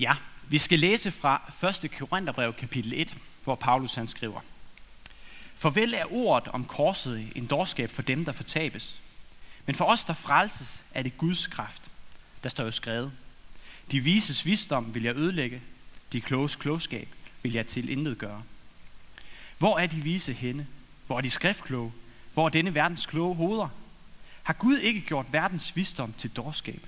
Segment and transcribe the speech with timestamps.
[0.00, 0.16] Ja,
[0.48, 1.52] vi skal læse fra
[1.84, 1.90] 1.
[1.98, 4.40] Korintherbrev kapitel 1, hvor Paulus han skriver.
[5.56, 9.00] Farvel er ordet om korset en dårskab for dem, der fortabes.
[9.66, 11.82] Men for os, der frelses, er det Guds kraft.
[12.42, 13.12] Der står jo skrevet.
[13.90, 15.62] De vises visdom vil jeg ødelægge.
[16.12, 17.08] De kloges klogskab
[17.42, 18.42] vil jeg til intet gøre.
[19.58, 20.66] Hvor er de vise henne?
[21.06, 21.92] Hvor er de skriftkloge?
[22.34, 23.68] Hvor er denne verdens kloge hoveder?
[24.42, 26.80] Har Gud ikke gjort verdens visdom til dårskab?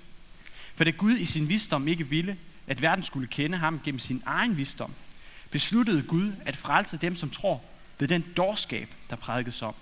[0.74, 4.22] For da Gud i sin visdom ikke ville, at verden skulle kende ham gennem sin
[4.26, 4.94] egen visdom,
[5.50, 7.64] besluttede Gud at frelse dem, som tror
[7.98, 9.74] ved den dårskab, der prædikes om.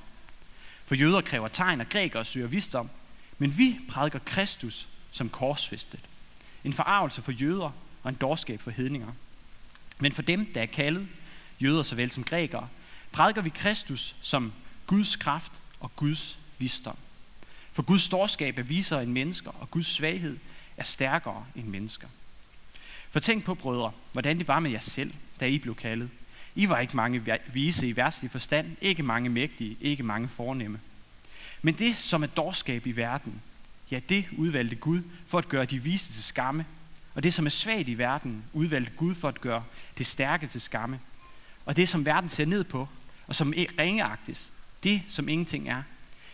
[0.84, 2.90] For jøder kræver tegn, og grækere søger visdom,
[3.38, 6.00] men vi prædiker Kristus som korsfæstet.
[6.64, 7.70] En forarvelse for jøder
[8.02, 9.12] og en dårskab for hedninger.
[9.98, 11.08] Men for dem, der er kaldet,
[11.60, 12.68] jøder såvel som grækere,
[13.12, 14.52] prædiker vi Kristus som
[14.86, 16.96] Guds kraft og Guds visdom.
[17.72, 20.38] For Guds storskab er visere end mennesker, og Guds svaghed
[20.76, 22.08] er stærkere end mennesker.
[23.10, 26.10] For tænk på, brødre, hvordan det var med jer selv, da I blev kaldet.
[26.54, 30.80] I var ikke mange vise i værtslig forstand, ikke mange mægtige, ikke mange fornemme.
[31.62, 33.42] Men det, som er dårskab i verden,
[33.90, 36.66] ja, det udvalgte Gud for at gøre de vise til skamme.
[37.14, 39.64] Og det, som er svagt i verden, udvalgte Gud for at gøre
[39.98, 41.00] det stærke til skamme.
[41.66, 42.88] Og det, som verden ser ned på,
[43.26, 44.50] og som ringeagtes,
[44.82, 45.82] det, som ingenting er,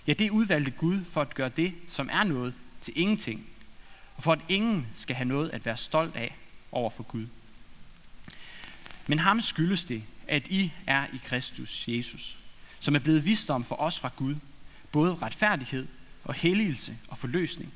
[0.06, 3.46] ja, det udvalgte Gud for at gøre det, som er noget, til ingenting.
[4.16, 6.34] Og for at ingen skal have noget at være stolt af
[6.72, 7.26] over for Gud.
[9.06, 12.38] Men ham skyldes det, at I er i Kristus Jesus,
[12.80, 14.36] som er blevet visdom for os fra Gud,
[14.92, 15.88] både retfærdighed
[16.24, 17.72] og helligelse og forløsning.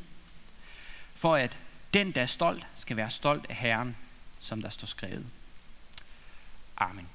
[1.15, 1.57] For at
[1.95, 3.97] den, der er stolt, skal være stolt af Herren,
[4.41, 5.27] som der står skrevet.
[6.77, 7.09] Amen.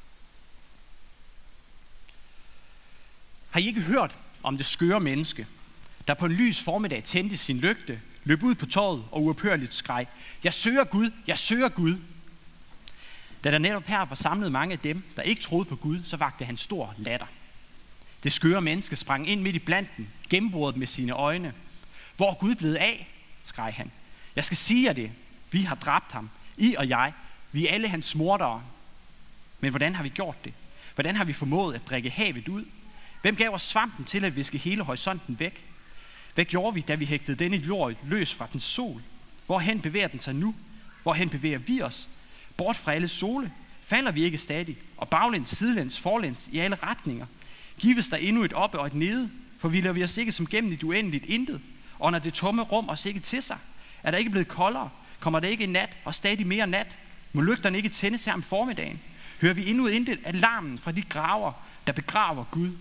[3.50, 5.48] Har I ikke hørt om det skøre menneske,
[6.08, 10.08] der på en lys formiddag tændte sin lygte, løb ud på torvet og uophørligt skreg,
[10.44, 11.98] jeg søger Gud, jeg søger Gud.
[13.44, 16.18] Da der netop her var samlet mange af dem, der ikke troede på Gud, så
[16.18, 17.28] vagte han stor latter.
[18.24, 21.54] Det skøre menneske sprang ind midt i blanden, gennembordet med sine øjne.
[22.18, 23.10] Hvor er Gud blevet af?
[23.44, 23.92] skreg han.
[24.36, 25.12] Jeg skal sige jer det.
[25.52, 26.30] Vi har dræbt ham.
[26.58, 27.14] I og jeg.
[27.52, 28.64] Vi er alle hans mordere.
[29.60, 30.54] Men hvordan har vi gjort det?
[30.96, 32.66] Hvordan har vi formået at drikke havet ud?
[33.22, 35.66] Hvem gav os svampen til at viske hele horisonten væk?
[36.36, 39.02] Hvad gjorde vi, da vi hægtede denne jord løs fra den sol?
[39.46, 40.56] Hvorhen bevæger den sig nu?
[41.04, 42.10] Hvorhen bevæger vi os?
[42.58, 43.52] Bort fra alle sole?
[43.86, 44.78] Falder vi ikke stadig?
[44.98, 47.26] Og baglæns, sidelæns, forlæns i alle retninger?
[47.80, 49.30] Gives der endnu et oppe og et nede?
[49.60, 51.62] For vi vi os ikke som gennem et uendeligt intet?
[52.00, 53.58] Og når det tomme rum os ikke til sig?
[54.04, 54.90] Er der ikke blevet koldere?
[55.20, 56.88] Kommer der ikke nat og stadig mere nat?
[57.34, 59.00] Må lygterne ikke tændes her om formiddagen?
[59.42, 61.52] Hører vi endnu intet alarmen fra de graver,
[61.88, 62.72] der begraver Gud?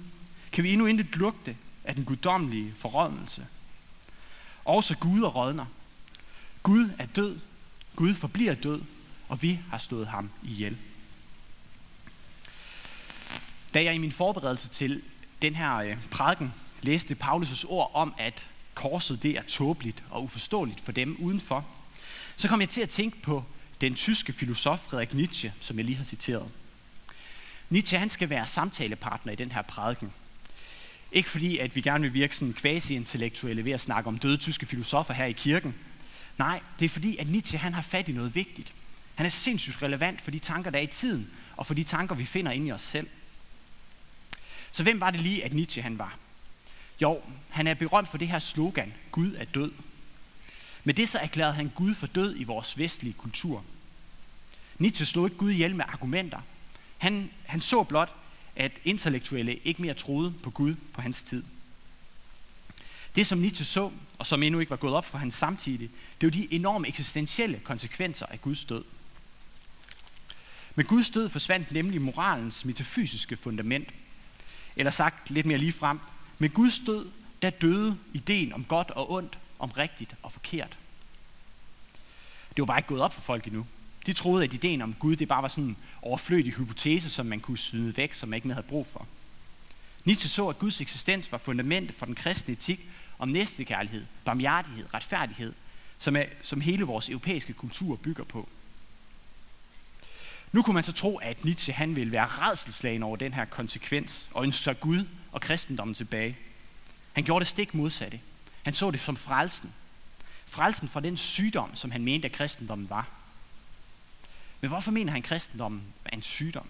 [0.53, 3.47] Kan vi endnu intet lugte af den guddommelige forrådnelse?
[4.65, 5.67] Også Gud og rådner.
[6.63, 7.39] Gud er død.
[7.97, 8.83] Gud forbliver død,
[9.29, 10.77] og vi har stået ham ihjel.
[13.75, 15.03] Da jeg i min forberedelse til
[15.43, 16.53] den her øh, prædiken
[16.83, 21.67] læste Paulus' ord om, at korset det er tåbeligt og uforståeligt for dem udenfor,
[22.37, 23.45] så kom jeg til at tænke på
[23.81, 26.49] den tyske filosof Frederik Nietzsche, som jeg lige har citeret.
[27.71, 30.13] Nietzsche han skal være samtalepartner i den her prædiken.
[31.15, 34.67] Ikke fordi, at vi gerne vil virke sådan quasi-intellektuelle ved at snakke om døde tyske
[34.67, 35.75] filosofer her i kirken.
[36.39, 38.73] Nej, det er fordi, at Nietzsche han har fat i noget vigtigt.
[39.15, 42.15] Han er sindssygt relevant for de tanker, der er i tiden, og for de tanker,
[42.15, 43.09] vi finder inde i os selv.
[44.73, 46.17] Så hvem var det lige, at Nietzsche han var?
[47.01, 49.73] Jo, han er berømt for det her slogan, Gud er død.
[50.85, 53.65] Med det så erklærede han Gud for død i vores vestlige kultur.
[54.79, 56.41] Nietzsche slog ikke Gud ihjel med argumenter.
[56.99, 58.15] Han, han så blot,
[58.57, 61.43] at intellektuelle ikke mere troede på Gud på hans tid.
[63.15, 66.27] Det, som Nietzsche så, og som endnu ikke var gået op for hans samtidig, det
[66.27, 68.85] var de enorme eksistentielle konsekvenser af Guds død.
[70.75, 73.89] Med Guds død forsvandt nemlig moralens metafysiske fundament.
[74.77, 76.01] Eller sagt lidt mere lige frem,
[76.39, 77.11] med Guds død,
[77.43, 80.79] der døde ideen om godt og ondt, om rigtigt og forkert.
[82.49, 83.67] Det var bare ikke gået op for folk endnu.
[84.07, 87.41] De troede, at ideen om Gud, det bare var sådan en overflødig hypotese, som man
[87.41, 89.07] kunne syde væk, som man ikke mere havde brug for.
[90.05, 92.81] Nietzsche så, at Guds eksistens var fundamentet for den kristne etik
[93.19, 95.53] om næstekærlighed, barmhjertighed, retfærdighed,
[95.99, 98.49] som, er, som hele vores europæiske kultur bygger på.
[100.53, 104.27] Nu kunne man så tro, at Nietzsche han ville være redselslagen over den her konsekvens,
[104.31, 106.37] og ønske Gud og kristendommen tilbage.
[107.13, 108.21] Han gjorde det stik modsatte.
[108.63, 109.73] Han så det som frelsen.
[110.47, 113.09] Frelsen fra den sygdom, som han mente, at kristendommen var.
[114.65, 116.67] Men hvorfor mener han, at kristendommen er en sygdom?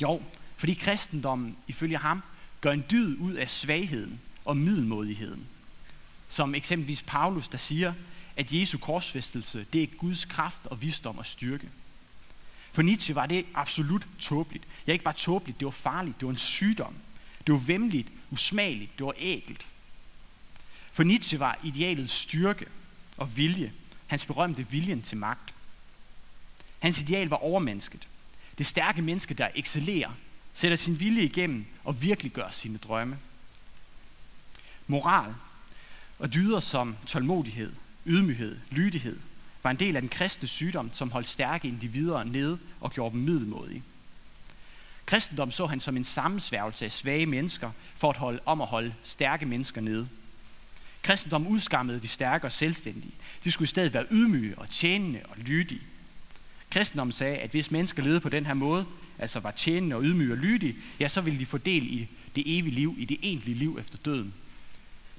[0.00, 0.22] Jo,
[0.56, 2.22] fordi kristendommen, ifølge ham,
[2.60, 5.46] gør en dyd ud af svagheden og middelmodigheden.
[6.28, 7.92] Som eksempelvis Paulus, der siger,
[8.36, 11.68] at Jesu korsfæstelse, det er Guds kraft og visdom og styrke.
[12.72, 14.64] For Nietzsche var det absolut tåbeligt.
[14.86, 16.94] Ja, ikke bare tåbeligt, det var farligt, det var en sygdom.
[17.46, 19.66] Det var vemmeligt, usmageligt, det var ægelt.
[20.92, 22.66] For Nietzsche var idealet styrke
[23.16, 23.72] og vilje,
[24.06, 25.54] hans berømte viljen til magt.
[26.78, 28.06] Hans ideal var overmennesket.
[28.58, 30.10] Det stærke menneske, der excellerer,
[30.54, 33.18] sætter sin vilje igennem og virkelig gør sine drømme.
[34.86, 35.34] Moral
[36.18, 37.72] og dyder som tålmodighed,
[38.06, 39.20] ydmyghed, lydighed
[39.62, 43.20] var en del af den kristne sygdom, som holdt stærke individer nede og gjorde dem
[43.20, 43.82] middelmodige.
[45.06, 48.94] Kristendom så han som en sammensværgelse af svage mennesker for at holde om at holde
[49.02, 50.08] stærke mennesker nede.
[51.02, 53.14] Kristendom udskammede de stærke og selvstændige.
[53.44, 55.80] De skulle i stedet være ydmyge og tjenende og lydige.
[56.70, 58.86] Kristendom sagde, at hvis mennesker levede på den her måde,
[59.18, 62.58] altså var tjenende og ydmyge og lydige, ja, så ville de få del i det
[62.58, 64.34] evige liv, i det egentlige liv efter døden.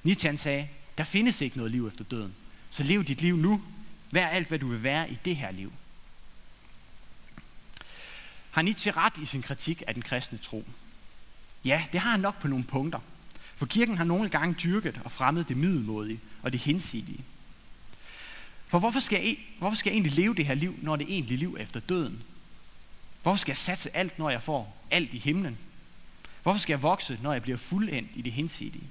[0.02, 0.68] Nietzsche sagde,
[0.98, 2.34] der findes ikke noget liv efter døden.
[2.70, 3.62] Så lev dit liv nu.
[4.10, 5.72] Vær alt, hvad du vil være i det her liv.
[8.50, 10.64] Har Nietzsche ret i sin kritik af den kristne tro?
[11.64, 12.98] Ja, det har han nok på nogle punkter.
[13.56, 17.20] For kirken har nogle gange dyrket og fremmet det middelmådige og det hinsidige.
[18.70, 21.04] For hvorfor skal, jeg, e- hvorfor skal jeg egentlig leve det her liv, når det
[21.04, 22.22] er egentlig liv efter døden?
[23.22, 25.58] Hvorfor skal jeg satse alt, når jeg får alt i himlen?
[26.42, 28.84] Hvorfor skal jeg vokse, når jeg bliver fuldendt i det hinsidige?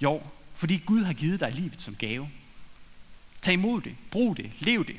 [0.00, 0.22] Jo,
[0.54, 2.30] fordi Gud har givet dig livet som gave.
[3.42, 4.96] Tag imod det, brug det, lev det.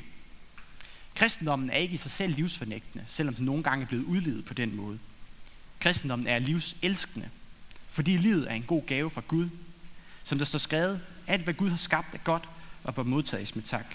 [1.14, 4.54] Kristendommen er ikke i sig selv livsfornægtende, selvom den nogle gange er blevet udlevet på
[4.54, 4.98] den måde.
[5.80, 7.28] Kristendommen er livselskende,
[7.90, 9.48] fordi livet er en god gave fra Gud.
[10.24, 12.48] Som der står skrevet, alt hvad Gud har skabt er godt
[12.88, 13.86] og bør modtages med tak.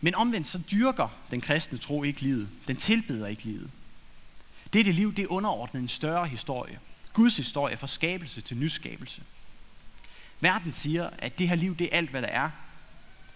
[0.00, 2.48] Men omvendt så dyrker den kristne tro ikke livet.
[2.68, 3.70] Den tilbeder ikke livet.
[4.72, 6.78] Dette liv det er underordnet en større historie.
[7.12, 9.22] Guds historie fra skabelse til nyskabelse.
[10.40, 12.50] Verden siger, at det her liv, det er alt, hvad der er.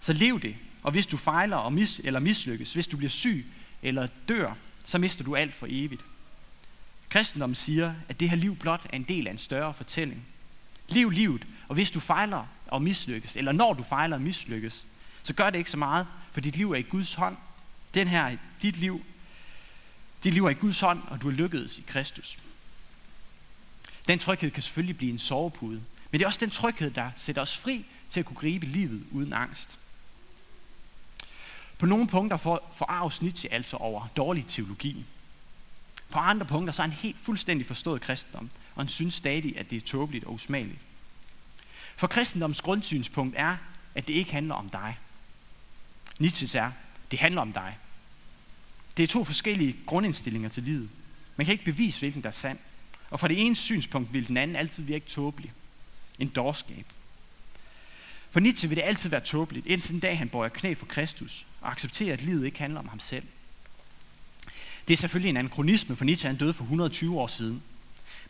[0.01, 0.55] Så lev det.
[0.83, 3.45] Og hvis du fejler og mis, eller mislykkes, hvis du bliver syg
[3.81, 4.53] eller dør,
[4.85, 6.01] så mister du alt for evigt.
[7.09, 10.25] Kristendommen siger, at det her liv blot er en del af en større fortælling.
[10.87, 14.85] Lev livet, og hvis du fejler og mislykkes, eller når du fejler og mislykkes,
[15.23, 17.37] så gør det ikke så meget, for dit liv er i Guds hånd.
[17.93, 19.05] Den her, dit liv,
[20.23, 22.37] dit liv er i Guds hånd, og du er lykkedes i Kristus.
[24.07, 25.81] Den tryghed kan selvfølgelig blive en sovepude,
[26.11, 29.03] men det er også den tryghed, der sætter os fri til at kunne gribe livet
[29.11, 29.77] uden angst.
[31.77, 35.05] På nogle punkter får, forarves Nietzsche altså over dårlig teologi.
[36.09, 39.69] På andre punkter så er han helt fuldstændig forstået kristendom, og han synes stadig, at
[39.69, 40.79] det er tåbeligt og usmageligt.
[41.95, 43.57] For kristendoms grundsynspunkt er,
[43.95, 44.97] at det ikke handler om dig.
[46.19, 46.71] Nietzsche er,
[47.11, 47.77] det handler om dig.
[48.97, 50.89] Det er to forskellige grundindstillinger til livet.
[51.35, 52.59] Man kan ikke bevise, hvilken der er sand.
[53.09, 55.51] Og fra det ene synspunkt vil den anden altid virke tåbelig.
[56.19, 56.85] En dårskab.
[58.31, 61.45] For Nietzsche vil det altid være tåbeligt, indtil den dag han bøjer knæ for Kristus
[61.61, 63.23] og accepterer, at livet ikke handler om ham selv.
[64.87, 67.63] Det er selvfølgelig en anachronisme, for Nietzsche han døde for 120 år siden.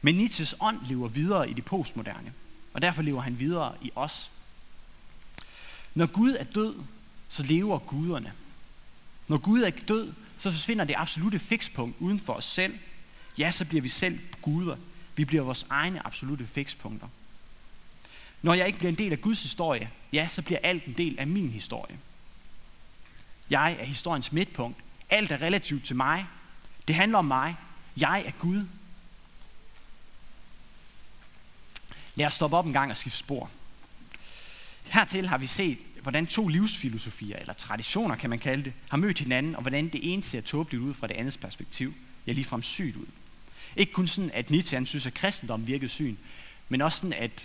[0.01, 2.33] Men Nietzsches ånd lever videre i det postmoderne,
[2.73, 4.31] og derfor lever han videre i os.
[5.93, 6.75] Når Gud er død,
[7.29, 8.33] så lever guderne.
[9.27, 12.79] Når Gud er død, så forsvinder det absolute fikspunkt uden for os selv.
[13.37, 14.75] Ja, så bliver vi selv guder.
[15.15, 17.07] Vi bliver vores egne absolute fikspunkter.
[18.41, 21.19] Når jeg ikke bliver en del af Guds historie, ja, så bliver alt en del
[21.19, 21.97] af min historie.
[23.49, 24.77] Jeg er historiens midtpunkt.
[25.09, 26.25] Alt er relativt til mig.
[26.87, 27.55] Det handler om mig.
[27.97, 28.65] Jeg er Gud.
[32.15, 33.49] Lad os stoppe op en gang og skifte spor.
[34.83, 39.19] Hertil har vi set, hvordan to livsfilosofier, eller traditioner kan man kalde det, har mødt
[39.19, 41.93] hinanden, og hvordan det ene ser tåbeligt ud fra det andets perspektiv.
[42.27, 43.05] Ja, ligefrem sygt ud.
[43.75, 46.15] Ikke kun sådan, at Nietzsche synes, at kristendom virkede syn,
[46.69, 47.43] men også sådan, at,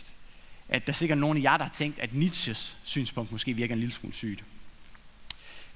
[0.69, 3.75] at der er sikkert nogen af jer, der har tænkt, at Nietzsches synspunkt måske virker
[3.75, 4.45] en lille smule sygt.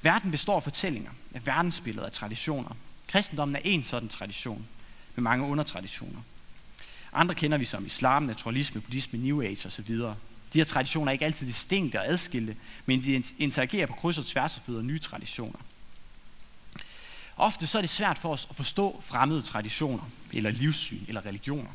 [0.02, 2.76] Verden består af fortællinger, af verdensbilleder, af traditioner.
[3.08, 4.68] Kristendommen er en sådan tradition,
[5.14, 6.20] med mange undertraditioner.
[7.12, 9.96] Andre kender vi som islam, naturalisme, buddhisme, new age osv.
[10.52, 14.26] De her traditioner er ikke altid distinkte og adskilte, men de interagerer på kryds og
[14.26, 15.58] tværs og føder nye traditioner.
[17.36, 21.70] Ofte så er det svært for os at forstå fremmede traditioner, eller livssyn, eller religioner.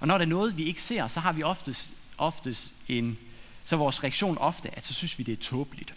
[0.00, 3.18] Og når der er noget, vi ikke ser, så har vi oftest, oftest en,
[3.64, 5.94] så vores reaktion ofte, at så synes vi, det er tåbeligt.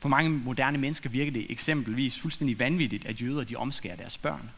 [0.00, 4.50] For mange moderne mennesker virker det eksempelvis fuldstændig vanvittigt, at jøder de omskærer deres børn.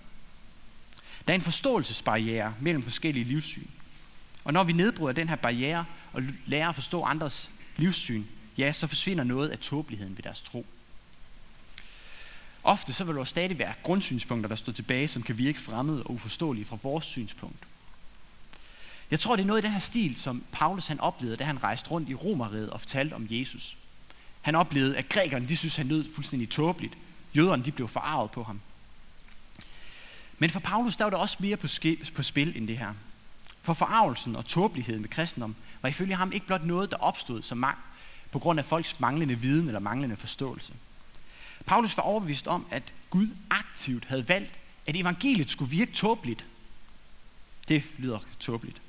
[1.27, 3.67] Der er en forståelsesbarriere mellem forskellige livssyn.
[4.45, 8.25] Og når vi nedbryder den her barriere og lærer at forstå andres livssyn,
[8.59, 10.67] ja, så forsvinder noget af tåbeligheden ved deres tro.
[12.63, 16.11] Ofte så vil der stadig være grundsynspunkter, der står tilbage, som kan virke fremmede og
[16.11, 17.59] uforståelige fra vores synspunkt.
[19.11, 21.63] Jeg tror, det er noget i den her stil, som Paulus han oplevede, da han
[21.63, 23.77] rejste rundt i Romeriet og fortalte om Jesus.
[24.43, 26.95] Han oplevede, at grækerne de synes, han lød fuldstændig tåbeligt.
[27.37, 28.61] Jøderne de blev forarvet på ham.
[30.45, 32.93] Men for Paulus der var der også mere på, ske, på spil end det her.
[33.63, 37.59] For forarvelsen og tåbeligheden med kristendom var ifølge ham ikke blot noget, der opstod som
[37.59, 37.79] magt
[38.33, 40.73] på grund af folks manglende viden eller manglende forståelse.
[41.67, 44.53] Paulus var overbevist om, at Gud aktivt havde valgt,
[44.87, 46.45] at evangeliet skulle virke tåbeligt.
[47.69, 48.81] Det lyder tåbeligt.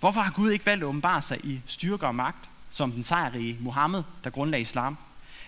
[0.00, 3.56] Hvorfor har Gud ikke valgt at åbenbare sig i styrke og magt, som den sejrige
[3.60, 4.98] Mohammed, der grundlagde islam?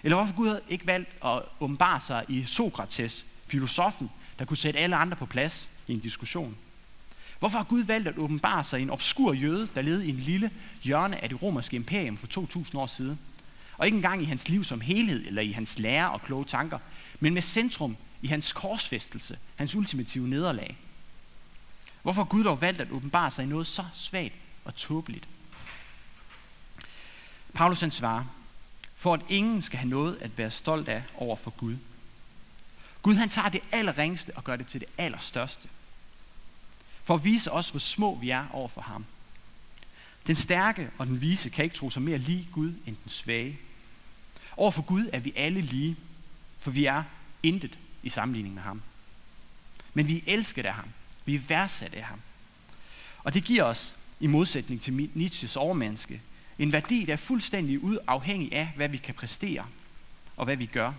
[0.02, 4.96] Eller hvorfor Gud ikke valgt at åbenbare sig i Sokrates, filosofen, der kunne sætte alle
[4.96, 6.56] andre på plads i en diskussion?
[7.38, 10.16] Hvorfor har Gud valgt at åbenbare sig i en obskur jøde, der levede i en
[10.16, 10.50] lille
[10.82, 13.18] hjørne af det romerske imperium for 2000 år siden?
[13.78, 16.78] Og ikke engang i hans liv som helhed, eller i hans lære og kloge tanker,
[17.20, 20.76] men med centrum i hans korsfæstelse, hans ultimative nederlag.
[22.02, 24.34] Hvorfor har Gud dog valgt at åbenbare sig i noget så svagt
[24.64, 25.28] og tåbeligt?
[27.54, 28.24] Paulus han svarer,
[28.96, 31.76] for at ingen skal have noget at være stolt af over for Gud.
[33.02, 35.68] Gud han tager det allerringste og gør det til det allerstørste.
[37.04, 39.04] For at vise os, hvor små vi er over for ham.
[40.26, 43.58] Den stærke og den vise kan ikke tro sig mere lige Gud end den svage.
[44.56, 45.96] Over for Gud er vi alle lige,
[46.60, 47.02] for vi er
[47.42, 48.82] intet i sammenligning med ham.
[49.94, 50.88] Men vi er elsket af ham.
[51.24, 52.20] Vi er værdsat af ham.
[53.24, 56.20] Og det giver os, i modsætning til Nietzsches overmenneske,
[56.58, 59.66] en værdi, der er fuldstændig afhængig af, hvad vi kan præstere
[60.36, 60.92] og hvad vi gør.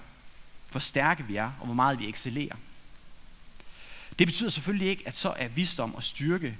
[0.74, 2.56] Hvor stærke vi er og hvor meget vi excellerer.
[4.20, 6.58] Det betyder selvfølgelig ikke, at så er visdom og styrke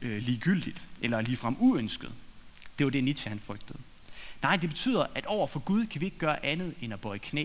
[0.00, 2.12] øh, ligegyldigt eller ligefrem uønsket.
[2.78, 3.78] Det var det, Nietzsche han frygtede.
[4.42, 7.18] Nej, det betyder, at over for Gud kan vi ikke gøre andet end at bøje
[7.18, 7.44] knæ.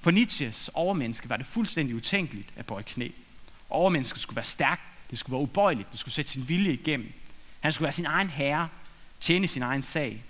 [0.00, 3.08] For Nietzsches overmenneske var det fuldstændig utænkeligt at bøje knæ.
[3.70, 7.12] Overmennesket skulle være stærkt, det skulle være ubøjeligt, det skulle sætte sin vilje igennem.
[7.60, 8.68] Han skulle være sin egen herre,
[9.20, 10.24] tjene sin egen sag.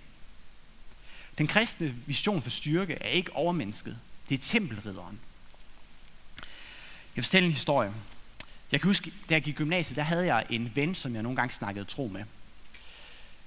[1.38, 3.98] Den kristne vision for styrke er ikke overmennesket,
[4.30, 5.20] det er tempelridderen.
[7.16, 7.92] Jeg fortæller en historie.
[8.72, 11.22] Jeg kan huske, da jeg gik i gymnasiet, der havde jeg en ven, som jeg
[11.22, 12.24] nogle gange snakkede tro med.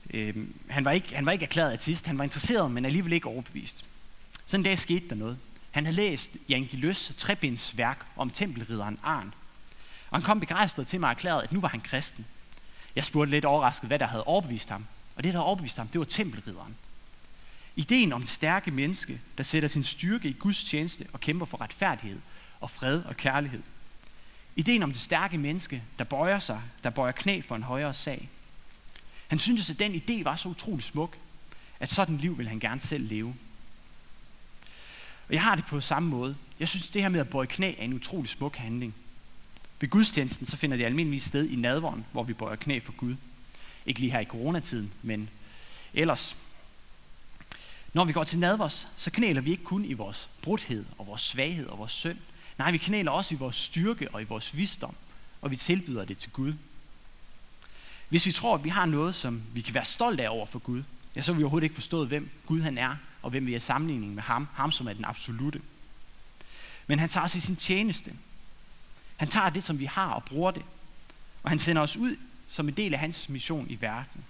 [0.10, 3.28] Øhm, han, var ikke, han var ikke erklæret artist, han var interesseret, men alligevel ikke
[3.28, 3.86] overbevist.
[4.46, 5.38] Sådan en dag skete der noget.
[5.72, 9.34] Han havde læst Jan Løs trebinds værk om tempelridderen Arn.
[10.10, 12.26] Og han kom begejstret til mig og erklærede, at nu var han kristen.
[12.96, 14.86] Jeg spurgte lidt overrasket, hvad der havde overbevist ham.
[15.16, 16.76] Og det, der havde overbevist ham, det var tempelridderen.
[17.76, 21.62] Ideen om det stærke menneske, der sætter sin styrke i Guds tjeneste og kæmper for
[21.62, 22.20] retfærdighed
[22.60, 23.62] og fred og kærlighed.
[24.56, 28.30] Ideen om det stærke menneske, der bøjer sig, der bøjer knæ for en højere sag.
[29.28, 31.18] Han syntes, at den idé var så utrolig smuk,
[31.80, 33.36] at sådan et liv vil han gerne selv leve.
[35.28, 36.36] Og jeg har det på samme måde.
[36.60, 38.96] Jeg synes, det her med at bøje knæ er en utrolig smuk handling.
[39.80, 43.16] Ved gudstjenesten så finder det almindeligvis sted i nadvåren, hvor vi bøjer knæ for Gud.
[43.86, 45.30] Ikke lige her i coronatiden, men
[45.94, 46.36] ellers.
[47.94, 51.22] Når vi går til nadvers, så knæler vi ikke kun i vores brudhed og vores
[51.22, 52.18] svaghed og vores synd.
[52.58, 54.96] Nej, vi knæler også i vores styrke og i vores visdom,
[55.42, 56.54] og vi tilbyder det til Gud.
[58.10, 60.60] Hvis vi tror, at vi har noget, som vi kan være stolte af over for
[60.60, 60.84] Gud,
[61.16, 63.60] ja, så har vi overhovedet ikke forstået, hvem Gud han er, og hvem vi er
[63.60, 65.62] sammenligning med ham, ham som er den absolute.
[66.88, 68.14] Men han tager os i sin tjeneste.
[69.18, 70.64] Han tager det, som vi har, og bruger det.
[71.44, 72.16] Og han sender os ud
[72.48, 74.24] som en del af hans mission i verden.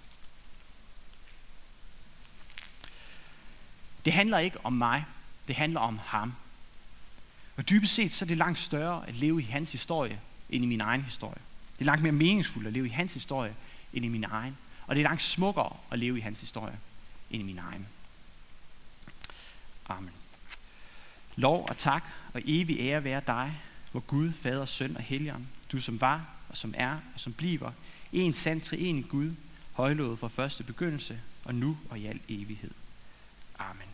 [4.06, 5.06] Det handler ikke om mig,
[5.48, 6.34] det handler om ham.
[7.58, 10.20] Og dybest set så er det langt større at leve i hans historie,
[10.50, 11.42] end i min egen historie.
[11.74, 13.56] Det er langt mere meningsfuldt at leve i hans historie,
[13.94, 14.58] end i min egen.
[14.88, 16.78] Og det er langt smukkere at leve i hans historie,
[17.32, 17.88] end i min egen.
[19.86, 20.12] Amen.
[21.36, 25.82] Lov og tak og evig ære være dig, hvor Gud, Fader, Søn og Helligånd, du
[25.82, 27.72] som var og som er og som bliver,
[28.12, 29.36] en sand en Gud,
[29.74, 32.72] højlået fra første begyndelse og nu og i al evighed.
[33.60, 33.93] Amen.